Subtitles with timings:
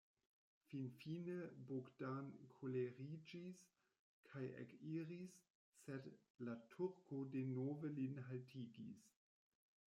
[0.69, 1.33] Finfine
[1.71, 3.61] Bogdan koleriĝis
[4.31, 5.37] kaj ekiris,
[5.83, 6.09] sed
[6.49, 9.07] la turko denove lin haltigis.